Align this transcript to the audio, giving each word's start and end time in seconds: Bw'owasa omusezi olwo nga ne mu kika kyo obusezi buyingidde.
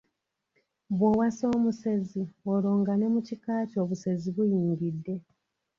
Bw'owasa 0.97 1.43
omusezi 1.55 2.21
olwo 2.51 2.71
nga 2.79 2.93
ne 2.95 3.07
mu 3.13 3.19
kika 3.27 3.53
kyo 3.69 3.77
obusezi 3.83 4.27
buyingidde. 4.35 5.15